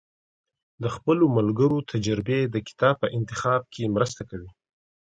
د 0.81 0.85
خپلو 0.95 1.25
ملګرو 1.37 1.77
تجربې 1.91 2.39
د 2.53 2.55
کتاب 2.67 2.95
په 3.01 3.07
انتخاب 3.17 3.61
کې 3.73 3.93
مرسته 3.95 4.21
کوي. 4.29 4.51